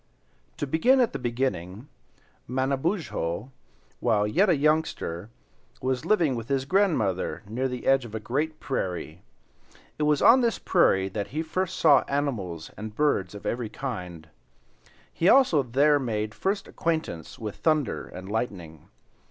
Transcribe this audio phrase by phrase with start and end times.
[0.57, 1.87] To begin at the beginning,
[2.49, 3.51] Manabozho,
[3.99, 5.29] while yet a youngster,
[5.79, 9.21] was living with his grandmother near the edge of a great prairie.
[9.99, 14.27] It was on this prairie that he first saw animals and birds of every kind;
[15.13, 18.89] he also there made first acquaintance with thunder and lightning.